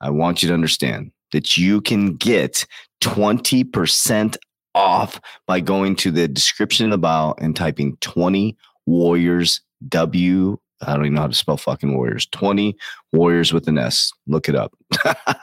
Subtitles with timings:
[0.00, 2.66] I want you to understand that you can get
[3.02, 4.36] 20%
[4.74, 8.56] off by going to the description of the bio and typing 20
[8.86, 10.58] Warriors W.
[10.82, 12.26] I don't even know how to spell fucking Warriors.
[12.32, 12.76] 20
[13.12, 14.12] Warriors with an S.
[14.26, 14.72] Look it up.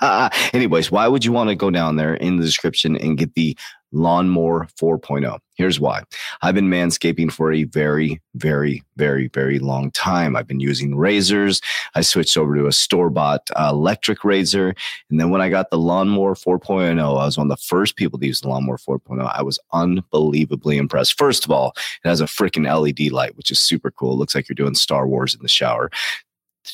[0.53, 3.55] Anyways, why would you want to go down there in the description and get the
[3.91, 5.39] Lawnmower 4.0.
[5.55, 6.03] Here's why.
[6.41, 10.35] I've been manscaping for a very, very, very, very long time.
[10.35, 11.61] I've been using razors.
[11.95, 14.75] I switched over to a store bought uh, electric razor.
[15.09, 18.19] And then when I got the Lawnmower 4.0, I was one of the first people
[18.19, 19.31] to use the Lawnmower 4.0.
[19.33, 21.17] I was unbelievably impressed.
[21.17, 21.73] First of all,
[22.03, 24.13] it has a freaking LED light, which is super cool.
[24.13, 25.89] It looks like you're doing Star Wars in the shower.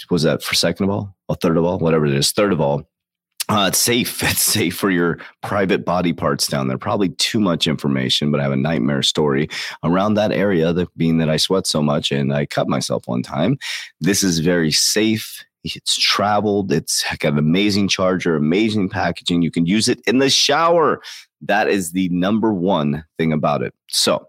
[0.10, 1.16] Was that for second of all?
[1.30, 1.80] Or third of all?
[1.80, 2.32] Whatever it is.
[2.32, 2.90] Third of all,
[3.50, 4.24] uh, it's safe.
[4.34, 6.78] It's safe for your private body parts down there.
[6.78, 9.50] Probably too much information, but I have a nightmare story
[9.84, 10.74] around that area.
[10.74, 13.58] The, being that I sweat so much and I cut myself one time,
[14.00, 15.44] this is very safe.
[15.64, 16.72] It's traveled.
[16.72, 19.42] It's got an amazing charger, amazing packaging.
[19.42, 21.02] You can use it in the shower.
[21.42, 23.74] That is the number one thing about it.
[23.90, 24.28] So,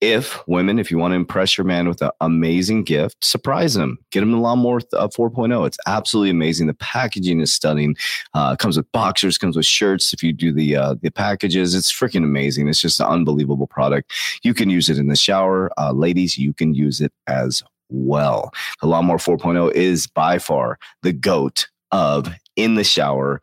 [0.00, 3.98] if women, if you want to impress your man with an amazing gift, surprise him.
[4.10, 5.66] Get him the Lawnmower uh, 4.0.
[5.66, 6.66] It's absolutely amazing.
[6.66, 7.96] The packaging is stunning.
[8.34, 10.12] Uh, comes with boxers, comes with shirts.
[10.12, 12.68] If you do the uh, the packages, it's freaking amazing.
[12.68, 14.12] It's just an unbelievable product.
[14.42, 16.36] You can use it in the shower, uh, ladies.
[16.36, 18.52] You can use it as well.
[18.80, 23.40] The Lawnmower 4.0 is by far the goat of in the shower,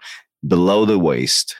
[0.47, 1.55] below the waist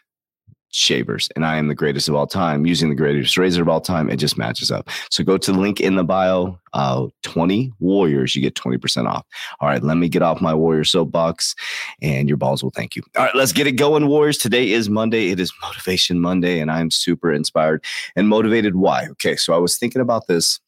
[0.73, 3.79] shavers and I am the greatest of all time using the greatest razor of all
[3.79, 4.09] time.
[4.09, 4.89] It just matches up.
[5.09, 9.25] So go to the link in the bio, uh, 20 warriors, you get 20% off.
[9.59, 11.55] All right, let me get off my warrior soapbox
[12.01, 13.03] and your balls will thank you.
[13.15, 14.37] All right, let's get it going, warriors.
[14.37, 15.29] Today is Monday.
[15.29, 17.85] It is motivation Monday and I'm super inspired
[18.15, 18.75] and motivated.
[18.75, 19.07] Why?
[19.11, 19.35] Okay.
[19.35, 20.59] So I was thinking about this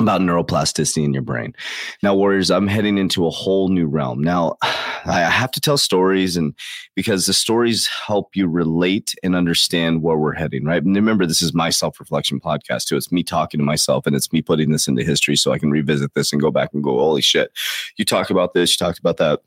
[0.00, 1.54] about neuroplasticity in your brain.
[2.02, 4.22] Now, warriors, I'm heading into a whole new realm.
[4.22, 4.56] Now,
[5.06, 6.54] I have to tell stories and
[6.94, 10.82] because the stories help you relate and understand where we're heading, right?
[10.82, 12.96] And remember, this is my self-reflection podcast too.
[12.96, 15.70] It's me talking to myself and it's me putting this into history so I can
[15.70, 17.50] revisit this and go back and go, holy shit,
[17.96, 19.40] you talked about this, you talked about that.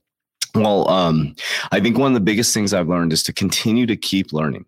[0.55, 1.35] Well, um,
[1.71, 4.65] I think one of the biggest things I've learned is to continue to keep learning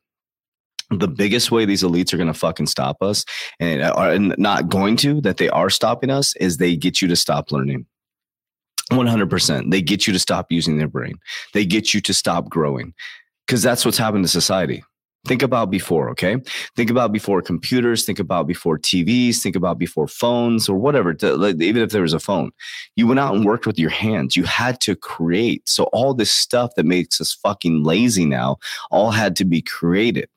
[0.91, 3.25] the biggest way these elites are going to fucking stop us
[3.59, 7.15] and are not going to that they are stopping us is they get you to
[7.15, 7.85] stop learning
[8.91, 11.15] 100% they get you to stop using their brain
[11.53, 12.93] they get you to stop growing
[13.45, 14.83] because that's what's happened to society
[15.25, 16.37] Think about before, okay?
[16.75, 21.77] Think about before computers, think about before TVs, think about before phones or whatever, even
[21.77, 22.51] if there was a phone.
[22.95, 24.35] You went out and worked with your hands.
[24.35, 25.67] You had to create.
[25.67, 28.57] So all this stuff that makes us fucking lazy now
[28.91, 30.29] all had to be created,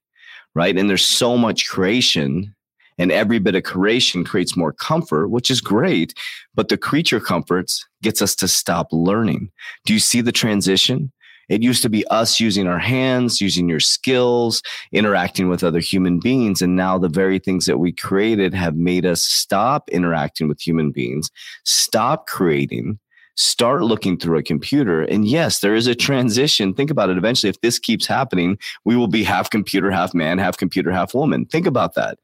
[0.55, 0.77] right?
[0.77, 2.55] And there's so much creation
[2.99, 6.15] and every bit of creation creates more comfort, which is great.
[6.55, 9.51] But the creature comforts gets us to stop learning.
[9.85, 11.13] Do you see the transition?
[11.49, 14.63] It used to be us using our hands, using your skills,
[14.93, 16.61] interacting with other human beings.
[16.61, 20.91] And now the very things that we created have made us stop interacting with human
[20.93, 21.31] beings,
[21.65, 22.99] stop creating,
[23.37, 25.03] start looking through a computer.
[25.03, 26.75] And yes, there is a transition.
[26.75, 27.17] Think about it.
[27.17, 31.15] Eventually, if this keeps happening, we will be half computer, half man, half computer, half
[31.15, 31.47] woman.
[31.47, 32.19] Think about that.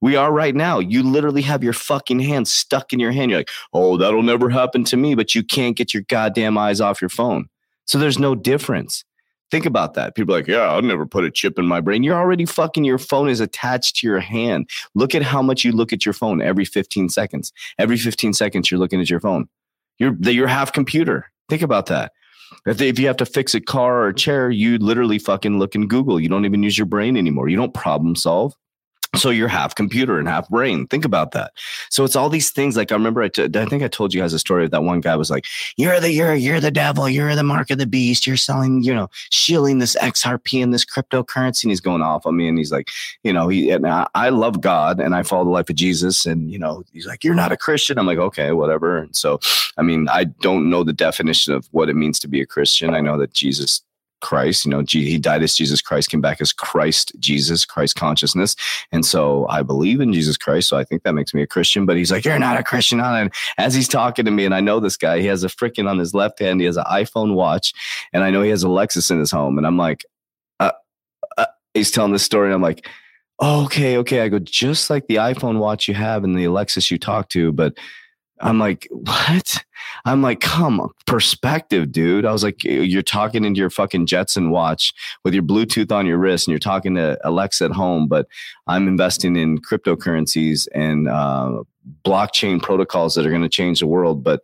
[0.00, 0.78] We are right now.
[0.78, 3.30] You literally have your fucking hand stuck in your hand.
[3.30, 6.80] You're like, oh, that'll never happen to me, but you can't get your goddamn eyes
[6.80, 7.48] off your phone.
[7.86, 9.04] So there's no difference.
[9.50, 10.14] Think about that.
[10.14, 12.02] People like, yeah, I'll never put a chip in my brain.
[12.02, 14.68] You're already fucking, your phone is attached to your hand.
[14.94, 17.52] Look at how much you look at your phone every 15 seconds.
[17.78, 19.48] Every 15 seconds, you're looking at your phone.
[19.98, 21.30] You're, you're half computer.
[21.48, 22.12] Think about that.
[22.66, 25.74] If, if you have to fix a car or a chair, you literally fucking look
[25.74, 26.20] in Google.
[26.20, 27.48] You don't even use your brain anymore.
[27.48, 28.54] You don't problem solve.
[29.16, 30.86] So you're half computer and half brain.
[30.86, 31.52] Think about that.
[31.88, 32.76] So it's all these things.
[32.76, 34.82] Like I remember, I, t- I think I told you guys a story of that
[34.82, 35.46] one guy was like,
[35.76, 37.08] "You're the you're you're the devil.
[37.08, 38.26] You're the mark of the beast.
[38.26, 42.36] You're selling, you know, shilling this XRP and this cryptocurrency." And he's going off on
[42.36, 42.90] me, and he's like,
[43.22, 46.26] you know, he and I, I love God and I follow the life of Jesus,
[46.26, 48.98] and you know, he's like, "You're not a Christian." I'm like, okay, whatever.
[48.98, 49.40] And so,
[49.78, 52.94] I mean, I don't know the definition of what it means to be a Christian.
[52.94, 53.82] I know that Jesus
[54.20, 54.64] Christ.
[54.64, 58.56] You know, he died as Jesus Christ, came back as Christ Jesus, Christ consciousness.
[58.92, 60.68] And so I believe in Jesus Christ.
[60.68, 61.86] So I think that makes me a Christian.
[61.86, 63.00] But he's like, You're not a Christian.
[63.00, 65.88] And as he's talking to me, and I know this guy, he has a freaking
[65.88, 67.72] on his left hand, he has an iPhone watch,
[68.12, 69.58] and I know he has a Lexus in his home.
[69.58, 70.04] And I'm like,
[70.60, 70.72] uh,
[71.36, 72.48] uh, He's telling this story.
[72.48, 72.88] And I'm like,
[73.38, 74.20] oh, okay, okay.
[74.20, 77.52] I go, just like the iPhone watch you have and the Lexus you talk to,
[77.52, 77.74] but
[78.40, 79.64] I'm like, what?
[80.04, 82.24] I'm like, come on, perspective, dude.
[82.24, 84.92] I was like, you're talking into your fucking Jetson watch
[85.24, 88.26] with your Bluetooth on your wrist and you're talking to Alexa at home, but
[88.66, 91.62] I'm investing in cryptocurrencies and uh,
[92.04, 94.22] blockchain protocols that are going to change the world.
[94.22, 94.42] But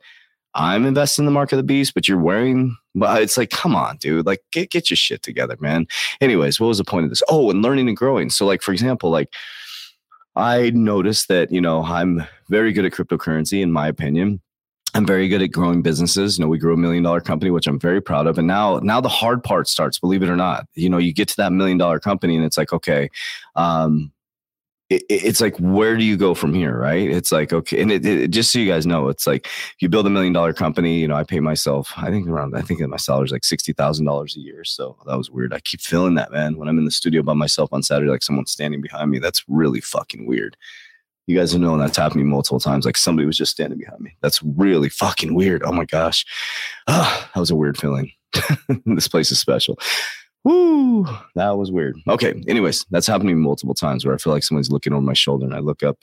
[0.54, 3.74] I'm investing in the mark of the beast, but you're wearing, but it's like, come
[3.74, 5.86] on, dude, like get, get your shit together, man.
[6.20, 7.22] Anyways, what was the point of this?
[7.28, 8.30] Oh, and learning and growing.
[8.30, 9.32] So like, for example, like,
[10.36, 14.40] I noticed that, you know, I'm very good at cryptocurrency, in my opinion.
[14.94, 16.38] I'm very good at growing businesses.
[16.38, 18.38] You know, we grew a million dollar company, which I'm very proud of.
[18.38, 19.98] And now, now the hard part starts.
[19.98, 22.56] Believe it or not, you know, you get to that million dollar company, and it's
[22.56, 23.10] like, okay,
[23.56, 24.12] um,
[24.90, 27.10] it, it's like where do you go from here right?
[27.10, 29.48] It's like okay and it, it, just so you guys know it's like
[29.80, 32.60] you build a million dollar company you know i pay myself i think around i
[32.60, 35.54] think my salary is like $60000 a year so that was weird.
[35.54, 38.22] I keep feeling that man when i'm in the studio by myself on saturday like
[38.22, 40.56] someone's standing behind me that's really fucking weird.
[41.26, 43.78] You guys have known that's happened to me multiple times like somebody was just standing
[43.78, 44.14] behind me.
[44.20, 45.62] That's really fucking weird.
[45.64, 46.26] Oh my gosh.
[46.86, 48.12] Oh, that was a weird feeling.
[48.84, 49.78] This place is special
[50.44, 51.96] Woo, that was weird.
[52.06, 52.42] Okay.
[52.46, 55.14] Anyways, that's happened to me multiple times where I feel like someone's looking over my
[55.14, 55.98] shoulder and I look up.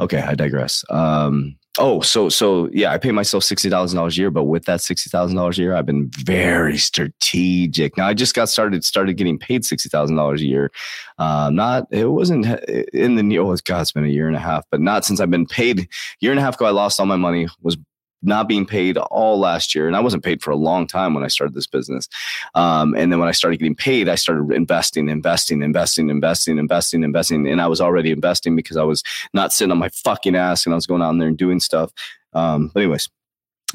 [0.00, 0.84] Okay, I digress.
[0.90, 4.64] Um, oh, so so yeah, I pay myself sixty thousand dollars a year, but with
[4.64, 7.96] that sixty thousand dollars a year, I've been very strategic.
[7.96, 10.72] Now I just got started started getting paid sixty thousand dollars a year.
[11.18, 12.46] Um, not it wasn't
[12.92, 15.30] in the oh God, it's been a year and a half, but not since I've
[15.30, 15.88] been paid.
[16.18, 17.46] Year and a half ago, I lost all my money.
[17.62, 17.76] Was
[18.24, 19.86] not being paid all last year.
[19.86, 22.08] And I wasn't paid for a long time when I started this business.
[22.54, 27.02] Um, and then when I started getting paid, I started investing, investing, investing, investing, investing,
[27.02, 27.48] investing.
[27.48, 30.74] And I was already investing because I was not sitting on my fucking ass and
[30.74, 31.92] I was going out there and doing stuff.
[32.32, 33.08] Um, but anyways,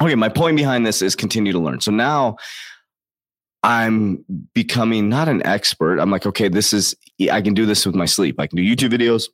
[0.02, 1.82] okay, my point behind this is continue to learn.
[1.82, 2.38] So now
[3.64, 4.24] I'm
[4.54, 6.00] becoming not an expert.
[6.00, 6.96] I'm like, okay, this is,
[7.32, 8.40] I can do this with my sleep.
[8.40, 9.28] I can do YouTube videos,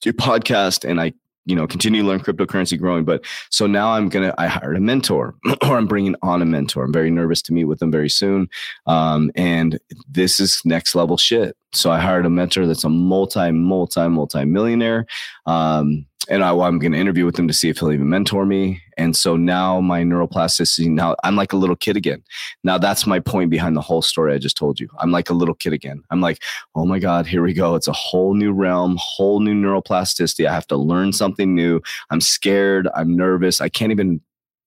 [0.00, 1.12] do podcast, and I
[1.46, 4.80] you know continue to learn cryptocurrency growing but so now i'm gonna i hired a
[4.80, 6.84] mentor or i'm bringing on a mentor.
[6.84, 8.48] I'm very nervous to meet with them very soon.
[8.86, 11.56] Um, and this is next level shit.
[11.72, 15.06] So i hired a mentor that's a multi multi multi millionaire
[15.46, 18.44] um, and I, am going to interview with him to see if he'll even mentor
[18.46, 18.82] me.
[18.96, 22.22] And so now my neuroplasticity, now I'm like a little kid again.
[22.64, 24.88] Now that's my point behind the whole story I just told you.
[24.98, 26.02] I'm like a little kid again.
[26.10, 26.42] I'm like,
[26.74, 27.76] oh my God, here we go.
[27.76, 30.46] It's a whole new realm, whole new neuroplasticity.
[30.46, 31.80] I have to learn something new.
[32.10, 32.88] I'm scared.
[32.94, 33.60] I'm nervous.
[33.60, 34.20] I can't even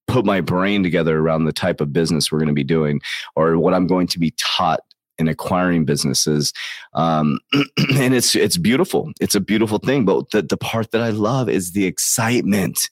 [0.06, 3.00] put my brain together around the type of business we're going to be doing
[3.36, 4.80] or what I'm going to be taught
[5.20, 6.52] in acquiring businesses.
[6.94, 7.38] Um,
[7.94, 9.12] and it's it's beautiful.
[9.20, 10.04] It's a beautiful thing.
[10.04, 12.90] But the, the part that I love is the excitement.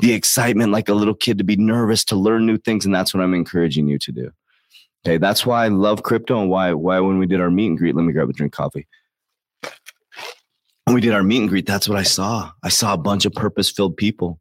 [0.00, 2.86] The excitement, like a little kid, to be nervous, to learn new things.
[2.86, 4.30] And that's what I'm encouraging you to do.
[5.06, 7.78] Okay, that's why I love crypto and why why when we did our meet and
[7.78, 8.86] greet, let me grab a drink coffee.
[10.84, 12.50] When we did our meet and greet, that's what I saw.
[12.62, 14.40] I saw a bunch of purpose-filled people.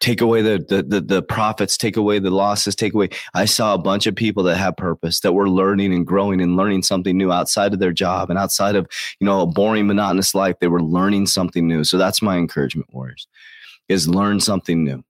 [0.00, 3.08] Take away the, the the the profits, take away the losses, take away.
[3.34, 6.56] I saw a bunch of people that have purpose, that were learning and growing and
[6.56, 8.86] learning something new outside of their job and outside of
[9.18, 10.56] you know a boring, monotonous life.
[10.60, 11.82] They were learning something new.
[11.82, 13.26] So that's my encouragement, warriors,
[13.88, 15.02] is learn something new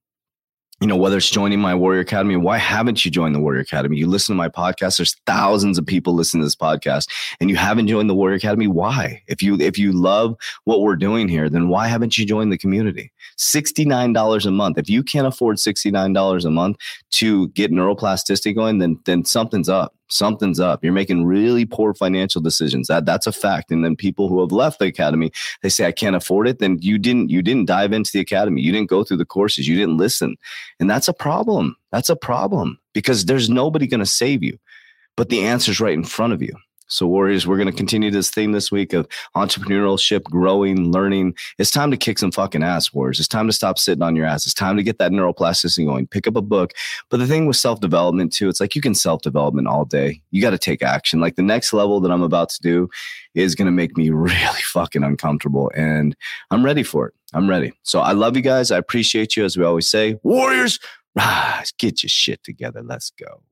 [0.80, 3.96] you know, whether it's joining my Warrior Academy, why haven't you joined the Warrior Academy?
[3.96, 4.96] You listen to my podcast.
[4.96, 7.08] There's thousands of people listening to this podcast,
[7.40, 8.68] and you haven't joined the Warrior Academy.
[8.68, 9.22] Why?
[9.26, 12.58] If you if you love what we're doing here, then why haven't you joined the
[12.58, 13.10] community?
[13.38, 14.78] $69 a month.
[14.78, 16.76] If you can't afford $69 a month
[17.10, 20.82] to get neuroplasticity going, then then something's up something's up.
[20.82, 22.88] You're making really poor financial decisions.
[22.88, 23.70] That that's a fact.
[23.70, 25.30] And then people who have left the academy,
[25.62, 26.58] they say I can't afford it.
[26.58, 28.62] Then you didn't you didn't dive into the academy.
[28.62, 29.68] You didn't go through the courses.
[29.68, 30.36] You didn't listen.
[30.80, 31.76] And that's a problem.
[31.92, 34.58] That's a problem because there's nobody going to save you.
[35.16, 36.54] But the answer's right in front of you.
[36.88, 41.34] So, Warriors, we're going to continue this theme this week of entrepreneurship, growing, learning.
[41.58, 43.18] It's time to kick some fucking ass, Warriors.
[43.18, 44.46] It's time to stop sitting on your ass.
[44.46, 46.06] It's time to get that neuroplasticity going.
[46.06, 46.72] Pick up a book.
[47.10, 50.22] But the thing with self development, too, it's like you can self development all day.
[50.30, 51.20] You got to take action.
[51.20, 52.88] Like the next level that I'm about to do
[53.34, 55.70] is going to make me really fucking uncomfortable.
[55.76, 56.16] And
[56.50, 57.14] I'm ready for it.
[57.34, 57.72] I'm ready.
[57.82, 58.70] So, I love you guys.
[58.70, 59.44] I appreciate you.
[59.44, 60.80] As we always say, Warriors,
[61.14, 62.82] rise, get your shit together.
[62.82, 63.42] Let's go.